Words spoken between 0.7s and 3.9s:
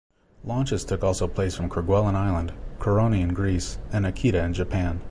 took also place from Kerguelen island, Koroni in Greece